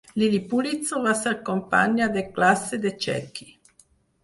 Lilly 0.19 0.37
Pulitzer 0.53 1.01
va 1.03 1.13
ser 1.19 1.35
companya 1.51 2.09
de 2.17 2.25
classe 2.39 2.83
de 2.89 2.95
Jackie. 3.07 3.49